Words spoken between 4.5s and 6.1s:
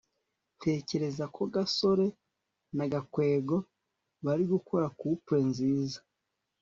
gukora couple nziza